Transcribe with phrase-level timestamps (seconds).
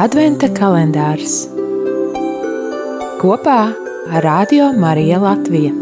[0.00, 1.42] Adventa kalendārs
[3.20, 3.56] kopā
[4.08, 5.72] ar Radio Mariju Latviju.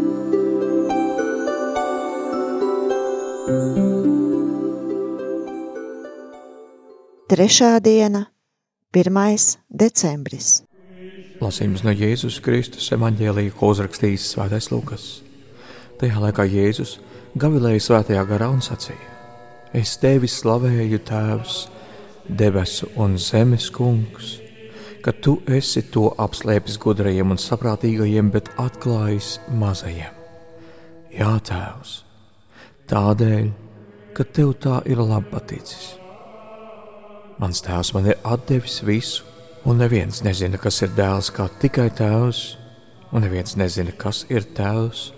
[7.30, 8.26] Trešā diena,
[8.90, 9.14] 1.
[9.70, 10.64] decembris.
[11.38, 15.10] Lasījums no Jēzus Kristus evanģēlīja, ko uzrakstījis Svētais Lukas.
[16.02, 16.98] Tajā laikā Jēzus
[17.38, 19.12] gavilēja svētajā garā un sacīja:
[19.70, 21.68] Es tevi slavēju, Tēvs!
[22.28, 24.38] Debesu un zemes kungs,
[25.02, 30.16] ka tu esi to apslēpis gudrajiem un saprātīgajiem, bet atklājis mazajiem.
[31.10, 31.96] Jā, Tēvs,
[32.90, 33.50] tādēļ,
[34.14, 35.96] ka tev tā ir labi paticis.
[37.40, 39.24] Mans tēvs man ir devis visu,
[39.64, 42.40] un neviens nezina, kas ir dēls, kā tikai tēvs,
[43.12, 45.10] un neviens nezina, kas ir tēvs,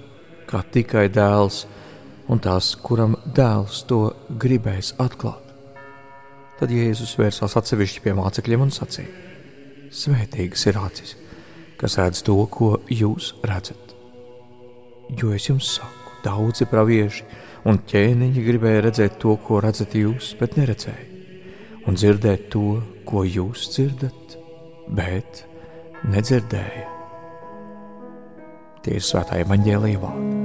[0.47, 1.65] kā tikai dēls,
[2.31, 5.52] un tās, kuram dēls to gribēs atklāt.
[6.61, 9.11] Tad Jēzus vērsās atsevišķi pie mācekļiem un sacīja:
[9.93, 11.17] Svētīgas ir acis,
[11.81, 13.97] kas redz to, ko jūs redzat.
[15.19, 17.27] Jo es jums saku, daudzi pravieši
[17.69, 21.09] un ķēniņi gribēja redzēt to, ko redzat jūs, bet neredzēja,
[21.87, 24.39] un dzirdēt to, ko jūs dzirdat,
[24.89, 25.45] bet
[26.09, 26.87] nedzirdēja.
[28.83, 30.42] Tie ir svētā evaņģēlīja vārdi.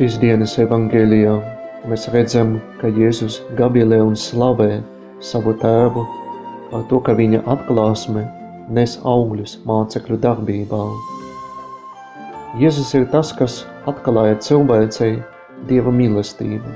[0.00, 1.32] Šīs dienas evangēlijā
[1.90, 4.78] mēs redzam, ka Jēzus gabilē un slavē
[5.20, 6.04] savu tēvu
[6.70, 8.22] par to, ka viņa atklāsme
[8.78, 10.80] nes augļus mācekļu darbībā.
[12.62, 13.58] Jēzus ir tas, kas
[13.92, 15.18] atklāja cilvēcei
[15.68, 16.72] Dieva mīlestību,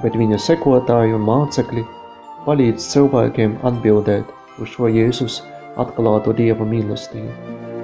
[0.00, 1.84] bet viņa sekotāji un mācekļi
[2.48, 5.42] palīdz cilvēkiem atbildēt uz šo Jēzus
[5.76, 7.79] atklāto Dieva mīlestību.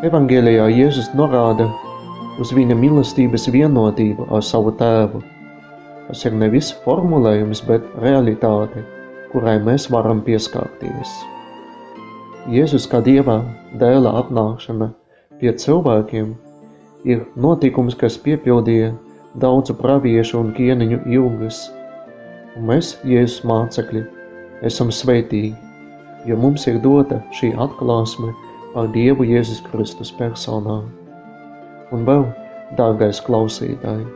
[0.00, 1.66] Evangelijā Jēzus norāda
[2.40, 5.20] uz viņa mīlestības vienotību ar savu tēvu,
[6.06, 8.80] kas ir nevis formulējums, bet realitāte,
[9.28, 11.12] kurai mēs varam pieskārties.
[12.48, 13.42] Jēzus kā Dieva
[13.76, 14.88] dēla atnākšana
[15.36, 16.32] pie cilvēkiem
[17.04, 18.94] ir notikums, kas piepildīja
[19.36, 21.66] daudzu praviešu un kieniņu ilgas,
[22.56, 24.06] un mēs, Jēzus mācekļi,
[24.64, 25.58] esam sveitīgi,
[26.24, 28.32] jo mums ir dota šī atklāsme–
[28.78, 30.80] ar Dievu Jēzus Kristus personā.
[31.90, 32.24] Un vēl,
[32.78, 34.06] dārgais klausītāji,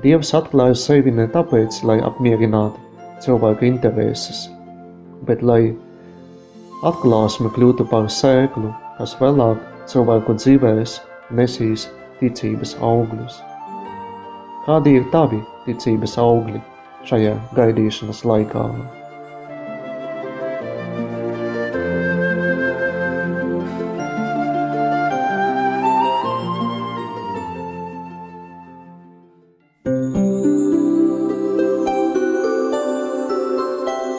[0.00, 2.80] Dievs atklāja sevi ne tāpēc, lai apmierinātu
[3.20, 4.46] cilvēku intereses,
[5.28, 5.74] bet lai
[6.88, 9.60] atklāsme kļūtu par sēklu, kas vēlāk
[9.90, 10.96] cilvēku dzīvēs
[11.36, 11.84] nesīs
[12.22, 13.42] ticības augļus.
[14.64, 16.62] Kādi ir tavi ticības augļi
[17.10, 18.64] šajā gaidīšanas laikā?